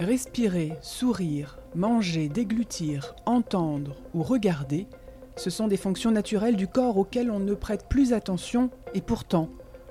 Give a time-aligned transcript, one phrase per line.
[0.00, 4.86] Respirer, sourire, manger, déglutir, entendre ou regarder,
[5.34, 9.48] ce sont des fonctions naturelles du corps auxquelles on ne prête plus attention et pourtant,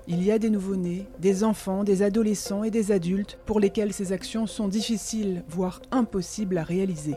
[0.07, 4.13] il y a des nouveau-nés, des enfants, des adolescents et des adultes pour lesquels ces
[4.13, 7.15] actions sont difficiles, voire impossibles à réaliser.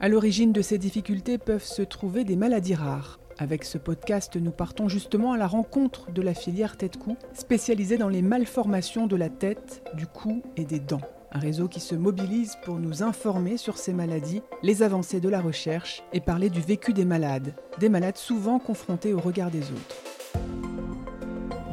[0.00, 3.20] À l'origine de ces difficultés peuvent se trouver des maladies rares.
[3.36, 8.08] Avec ce podcast, nous partons justement à la rencontre de la filière tête-cou, spécialisée dans
[8.08, 11.02] les malformations de la tête, du cou et des dents.
[11.34, 15.40] Un réseau qui se mobilise pour nous informer sur ces maladies, les avancées de la
[15.40, 19.96] recherche et parler du vécu des malades, des malades souvent confrontés au regard des autres.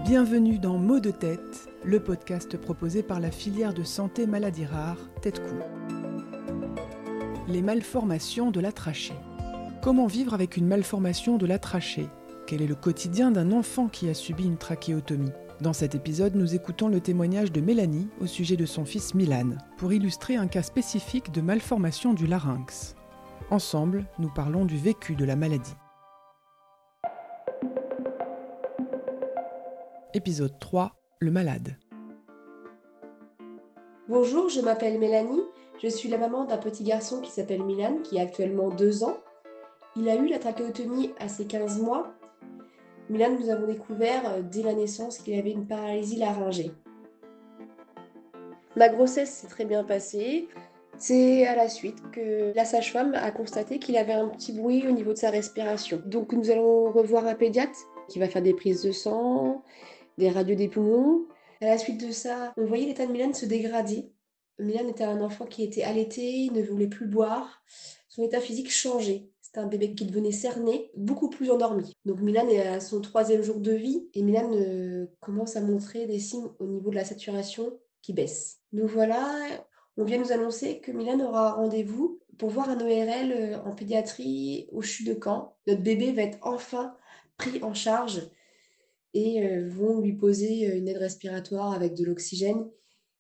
[0.06, 5.10] Bienvenue dans Mots de tête, le podcast proposé par la filière de santé maladies rares
[5.22, 5.56] Tête-Cou.
[7.50, 9.20] Les malformations de la trachée.
[9.82, 12.08] Comment vivre avec une malformation de la trachée?
[12.48, 15.34] Quel est le quotidien d'un enfant qui a subi une trachéotomie?
[15.62, 19.58] Dans cet épisode, nous écoutons le témoignage de Mélanie au sujet de son fils Milan,
[19.78, 22.96] pour illustrer un cas spécifique de malformation du larynx.
[23.52, 25.76] Ensemble, nous parlons du vécu de la maladie.
[30.14, 31.76] Épisode 3 Le malade.
[34.08, 35.44] Bonjour, je m'appelle Mélanie.
[35.84, 39.18] Je suis la maman d'un petit garçon qui s'appelle Milan, qui a actuellement 2 ans.
[39.98, 42.14] Il a eu la trachéotomie à ses 15 mois
[43.10, 46.72] Milan, nous avons découvert euh, dès la naissance qu'il avait une paralysie laryngée.
[48.76, 50.48] Ma grossesse s'est très bien passée.
[51.00, 54.92] C'est à la suite que la sage-femme a constaté qu'il avait un petit bruit au
[54.92, 56.02] niveau de sa respiration.
[56.06, 57.80] Donc nous allons revoir un pédiatre
[58.10, 59.64] qui va faire des prises de sang,
[60.18, 61.26] des radios des poumons.
[61.62, 64.12] À la suite de ça, on voyait l'état de Milan se dégrader.
[64.60, 67.64] Milan était un enfant qui était allaité, il ne voulait plus boire.
[68.08, 69.30] Son état physique changeait.
[69.52, 71.94] C'est un bébé qui devenait cerné, beaucoup plus endormi.
[72.06, 76.06] Donc Milan est à son troisième jour de vie et Milan euh, commence à montrer
[76.06, 78.60] des signes au niveau de la saturation qui baisse.
[78.74, 79.26] Nous voilà,
[79.98, 84.68] on vient nous annoncer que Milan aura rendez-vous pour voir un ORL euh, en pédiatrie
[84.72, 85.56] au CHU de Caen.
[85.66, 86.96] Notre bébé va être enfin
[87.38, 88.30] pris en charge
[89.16, 92.70] et euh, vont lui poser une aide respiratoire avec de l'oxygène.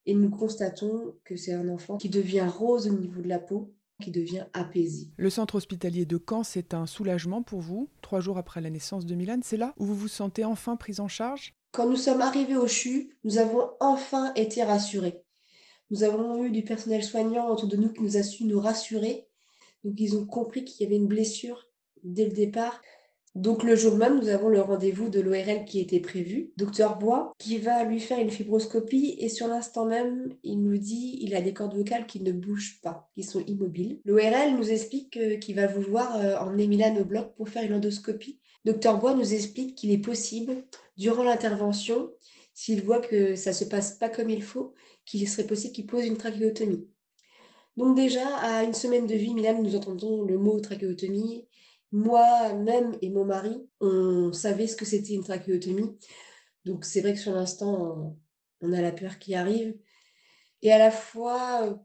[0.05, 3.73] Et nous constatons que c'est un enfant qui devient rose au niveau de la peau,
[4.01, 5.09] qui devient apaisé.
[5.17, 7.89] Le centre hospitalier de Caen, c'est un soulagement pour vous.
[8.01, 10.99] Trois jours après la naissance de Milan, c'est là où vous vous sentez enfin prise
[10.99, 11.55] en charge?
[11.71, 15.21] Quand nous sommes arrivés au CHU, nous avons enfin été rassurés.
[15.91, 19.27] Nous avons eu du personnel soignant autour de nous qui nous a su nous rassurer.
[19.83, 21.67] Donc ils ont compris qu'il y avait une blessure
[22.03, 22.81] dès le départ.
[23.39, 27.31] Donc le jour même, nous avons le rendez-vous de l'ORL qui était prévu, docteur Bois,
[27.37, 31.39] qui va lui faire une fibroscopie et sur l'instant même, il nous dit il a
[31.39, 34.01] des cordes vocales qui ne bougent pas, qui sont immobiles.
[34.03, 38.41] L'ORL nous explique qu'il va vouloir euh, emmener Milan au bloc pour faire une endoscopie.
[38.65, 40.65] Docteur Bois nous explique qu'il est possible,
[40.97, 42.11] durant l'intervention,
[42.53, 44.73] s'il voit que ça se passe pas comme il faut,
[45.05, 46.89] qu'il serait possible qu'il pose une trachéotomie.
[47.77, 51.47] Donc déjà, à une semaine de vie, Milan, nous entendons le mot trachéotomie
[51.91, 55.97] moi-même et mon mari, on savait ce que c'était une trachéotomie.
[56.65, 58.17] Donc c'est vrai que sur l'instant,
[58.61, 59.75] on, a la peur qui arrive.
[60.61, 61.81] Et à la fois,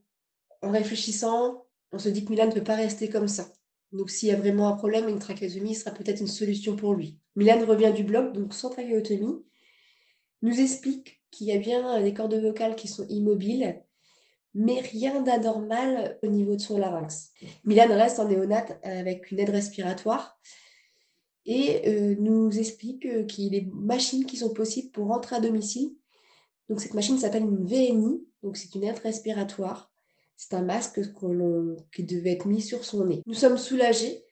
[0.62, 3.52] en réfléchissant, on se dit que Milan ne peut pas rester comme ça.
[3.92, 7.18] Donc s'il y a vraiment un problème, une trachéotomie sera peut-être une solution pour lui.
[7.36, 9.44] Milan revient du bloc, donc sans trachéotomie,
[10.42, 13.82] nous explique qu'il y a bien des cordes vocales qui sont immobiles
[14.54, 17.32] mais rien d'anormal au niveau de son larynx.
[17.64, 20.38] Milan reste en néonate avec une aide respiratoire
[21.46, 25.36] et euh, nous explique euh, qu'il y a des machines qui sont possibles pour rentrer
[25.36, 25.94] à domicile.
[26.68, 29.90] Donc cette machine s'appelle une VNI, donc c'est une aide respiratoire.
[30.36, 31.00] C'est un masque
[31.92, 33.22] qui devait être mis sur son nez.
[33.26, 34.24] Nous sommes soulagés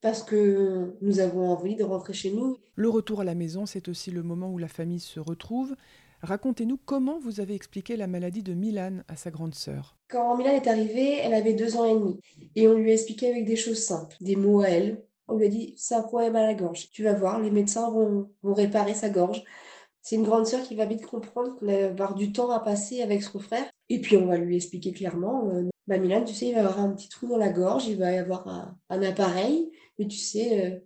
[0.00, 2.58] parce que nous avons envie de rentrer chez nous.
[2.74, 5.74] Le retour à la maison, c'est aussi le moment où la famille se retrouve.
[6.22, 9.96] Racontez-nous comment vous avez expliqué la maladie de Milan à sa grande sœur.
[10.08, 12.20] Quand Milan est arrivée, elle avait deux ans et demi.
[12.56, 15.04] Et on lui a expliqué avec des choses simples, des mots à elle.
[15.28, 16.90] On lui a dit, c'est un problème à la gorge.
[16.90, 19.44] Tu vas voir, les médecins vont, réparer sa gorge.
[20.02, 23.02] C'est une grande sœur qui va vite comprendre qu'on va avoir du temps à passer
[23.02, 23.70] avec son frère.
[23.88, 26.80] Et puis on va lui expliquer clairement, euh, bah Milan, tu sais, il va avoir
[26.80, 30.66] un petit trou dans la gorge, il va y avoir un, appareil, mais tu sais,
[30.66, 30.78] euh,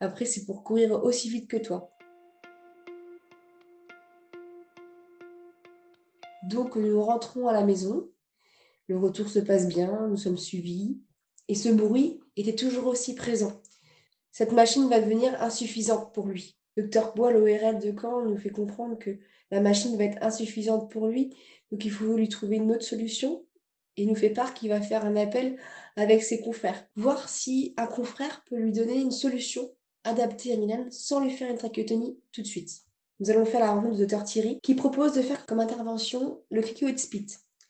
[0.00, 1.93] après c'est pour courir aussi vite que toi.
[6.44, 8.10] Donc nous rentrons à la maison,
[8.86, 11.00] le retour se passe bien, nous sommes suivis,
[11.48, 13.62] et ce bruit était toujours aussi présent.
[14.30, 16.58] Cette machine va devenir insuffisante pour lui.
[16.76, 19.18] Docteur Bois, l'ORL de Caen, nous fait comprendre que
[19.50, 21.34] la machine va être insuffisante pour lui,
[21.72, 23.46] donc il faut lui trouver une autre solution.
[23.96, 25.56] Et nous fait part qu'il va faire un appel
[25.96, 29.70] avec ses confrères, voir si un confrère peut lui donner une solution
[30.02, 32.83] adaptée à Milan sans lui faire une trachéotomie tout de suite.
[33.20, 36.62] Nous allons faire la rencontre du docteur Thierry qui propose de faire comme intervention le
[36.62, 37.26] cricot spit.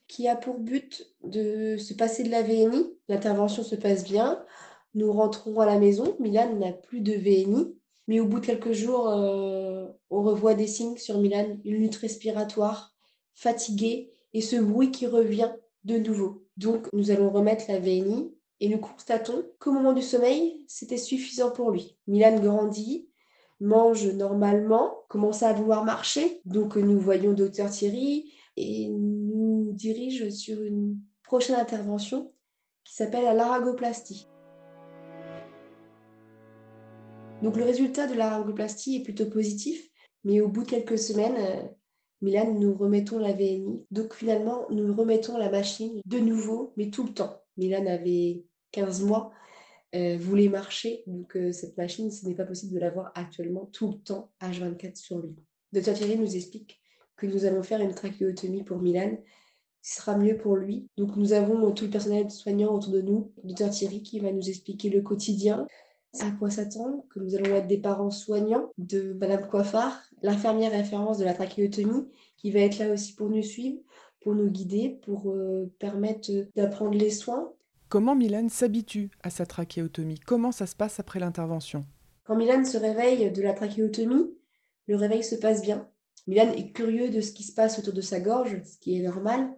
[0.07, 2.95] qui a pour but de se passer de la VNI.
[3.09, 4.45] L'intervention se passe bien.
[4.95, 6.17] Nous rentrons à la maison.
[6.21, 7.75] Milan n'a plus de VNI.
[8.07, 11.97] Mais au bout de quelques jours, euh, on revoit des signes sur Milan, une lutte
[11.97, 12.95] respiratoire,
[13.35, 15.53] fatiguée et ce bruit qui revient
[15.85, 16.45] de nouveau.
[16.57, 21.51] Donc, nous allons remettre la VNI et nous constatons qu'au moment du sommeil, c'était suffisant
[21.51, 21.97] pour lui.
[22.07, 23.09] Milan grandit,
[23.61, 26.41] mange normalement, commence à vouloir marcher.
[26.45, 32.33] Donc, nous voyons docteur Thierry et nous dirige sur une prochaine intervention
[32.85, 33.61] qui s'appelle la.
[37.43, 39.91] Donc le résultat de la est plutôt positif,
[40.23, 41.63] mais au bout de quelques semaines, euh,
[42.23, 43.85] Milan, nous remettons la VNI.
[43.91, 47.43] Donc finalement, nous remettons la machine de nouveau, mais tout le temps.
[47.57, 49.31] Milan avait 15 mois,
[49.95, 53.93] euh, voulait marcher, donc euh, cette machine, ce n'est pas possible de l'avoir actuellement tout
[53.93, 55.37] le temps, H24 sur lui.
[55.73, 56.81] Dr Thierry nous explique
[57.17, 59.17] que nous allons faire une trachéotomie pour Milan.
[59.83, 60.89] Ce sera mieux pour lui.
[60.97, 64.49] Donc nous avons tout le personnel soignant autour de nous, Dr Thierry qui va nous
[64.49, 65.67] expliquer le quotidien,
[66.21, 71.19] à quoi s'attendre, que nous allons être des parents soignants de Madame Coiffard, l'infirmière référence
[71.19, 73.81] de la trachéotomie, qui va être là aussi pour nous suivre,
[74.21, 77.53] pour nous guider, pour euh, permettre d'apprendre les soins.
[77.95, 80.19] Comment Milan s'habitue à sa trachéotomie?
[80.19, 81.87] Comment ça se passe après l'intervention?
[82.25, 84.35] Quand Milan se réveille de la trachéotomie,
[84.89, 85.89] le réveil se passe bien.
[86.27, 89.03] Milan est curieux de ce qui se passe autour de sa gorge, ce qui est
[89.05, 89.49] normal,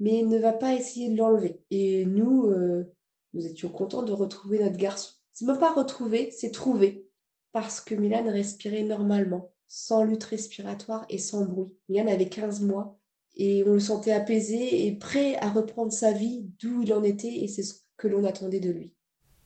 [0.00, 1.62] mais ne va pas essayer de l'enlever.
[1.70, 2.92] Et nous, euh,
[3.32, 5.14] nous étions contents de retrouver notre garçon.
[5.32, 7.08] C'est même pas retrouver, c'est trouver.
[7.52, 11.72] Parce que Milan respirait normalement, sans lutte respiratoire et sans bruit.
[11.88, 12.98] Milan avait 15 mois
[13.38, 17.32] et on le sentait apaisé et prêt à reprendre sa vie d'où il en était
[17.32, 18.92] et c'est ce que l'on attendait de lui.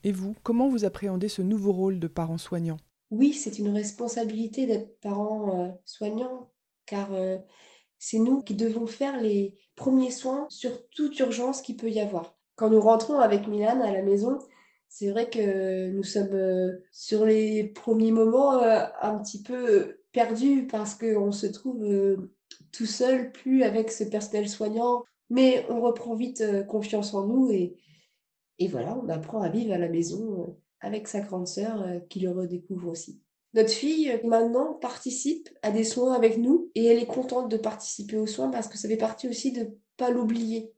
[0.04, 2.78] Et vous, comment vous appréhendez ce nouveau rôle de parent soignant?
[3.10, 6.50] Oui, c'est une responsabilité d'être parent euh, soignant
[6.86, 7.38] car euh,
[7.98, 12.36] c'est nous qui devons faire les premiers soins sur toute urgence qu'il peut y avoir.
[12.56, 14.38] Quand nous rentrons avec Milan à la maison,
[14.88, 20.66] c'est vrai que nous sommes euh, sur les premiers moments euh, un petit peu perdus
[20.70, 21.82] parce qu'on se trouve
[22.72, 25.04] tout seul, plus avec ce personnel soignant.
[25.31, 27.75] Mais on reprend vite confiance en nous et,
[28.58, 32.31] et voilà, on apprend à vivre à la maison avec sa grande sœur qui le
[32.31, 33.20] redécouvre aussi.
[33.54, 38.16] Notre fille, maintenant, participe à des soins avec nous et elle est contente de participer
[38.19, 40.72] aux soins parce que ça fait partie aussi de ne pas l'oublier.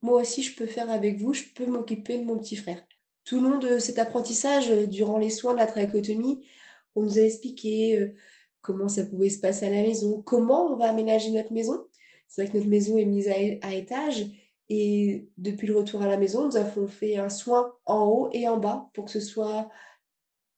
[0.00, 2.82] Moi aussi, je peux faire avec vous, je peux m'occuper de mon petit frère
[3.28, 6.46] tout le long de cet apprentissage, euh, durant les soins de la trachéotomie,
[6.94, 8.14] on nous a expliqué euh,
[8.60, 11.86] comment ça pouvait se passer à la maison, comment on va aménager notre maison.
[12.26, 14.26] C'est vrai que notre maison est mise à, étage
[14.68, 18.48] et depuis le retour à la maison, nous avons fait un soin en haut et
[18.48, 19.70] en bas pour que ce soit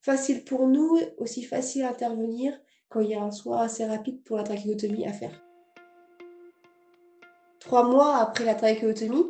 [0.00, 2.58] facile pour nous, aussi facile à intervenir
[2.88, 5.40] quand il y a un soin assez rapide pour la trachéotomie à faire.
[7.60, 9.26] Trois mois après la trachéotomie,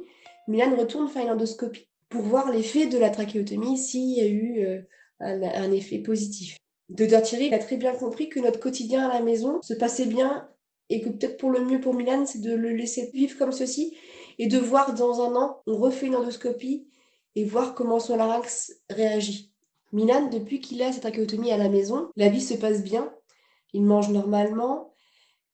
[0.48, 4.64] Milan retourne faire une endoscopie pour voir l'effet de la trachéotomie s'il y a eu
[4.64, 4.82] euh,
[5.20, 6.56] un, effet positif.
[6.90, 10.48] Dr Thierry a très bien compris que notre quotidien à la maison se passait bien
[10.88, 13.96] et que peut-être pour le mieux pour Milan, c'est de le laisser vivre comme ceci
[14.38, 16.88] et de voir dans un an, on refait une endoscopie
[17.36, 19.52] et voir comment son larynx réagit.
[19.92, 23.12] Milan, depuis qu'il a cette trachéotomie à la maison, la vie se passe bien,
[23.72, 24.92] il mange normalement,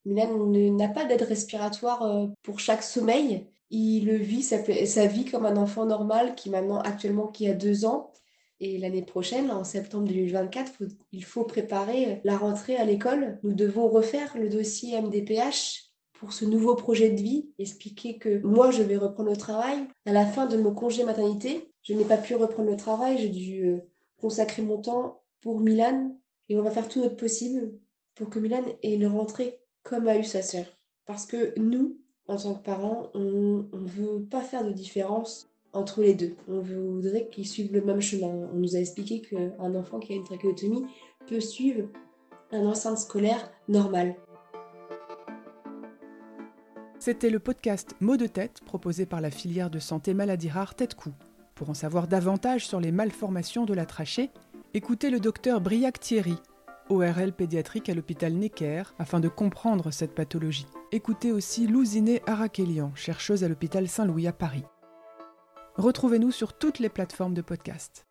[0.05, 5.56] Milan n'a pas d'aide respiratoire euh, pour chaque sommeil, il vit sa, vie comme un
[5.56, 8.13] enfant normal qui maintenant actuellement qui a deux ans.
[8.60, 10.82] Et l'année prochaine, en septembre 2024,
[11.13, 13.39] il faut préparer la rentrée à l'école.
[13.43, 18.70] Nous devons refaire le dossier MDPH pour ce nouveau projet de vie, expliquer que moi,
[18.70, 19.86] je vais reprendre le travail.
[20.06, 23.29] À la fin de mon congé maternité, je n'ai pas pu reprendre le travail, j'ai
[23.29, 23.79] dû euh,
[24.20, 27.75] consacrer mon temps pour Milan et on va faire tout notre possible
[28.15, 30.65] pour que Milan ait une rentrée comme a eu sa sœur.
[31.05, 36.03] Parce que nous, en tant que parents, on ne veut pas faire de différence entre
[36.03, 36.35] les deux.
[36.49, 38.49] On voudrait qu'ils suivent le même chemin.
[38.53, 40.85] On nous a expliqué qu'un enfant qui a une trachéotomie
[41.27, 41.89] peut suivre
[42.53, 44.17] un enceinte scolaire normal.
[46.99, 51.13] C'était le podcast Mots de tête proposé par la filière de santé maladie rare Tête-Cou.
[51.55, 54.31] Pour en savoir davantage sur les malformations de la trachée,
[54.75, 56.37] écoutez le docteur Briac Thierry,
[56.89, 60.67] ORL pédiatrique à l'hôpital Necker, afin de comprendre cette pathologie.
[60.93, 64.65] Écoutez aussi Louziné Arakelian, chercheuse à l'hôpital Saint-Louis à Paris.
[65.79, 68.06] Retrouvez-nous sur toutes les plateformes de podcast.